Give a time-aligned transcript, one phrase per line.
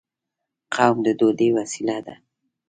[0.75, 2.15] قوم د دوی وسیله ده.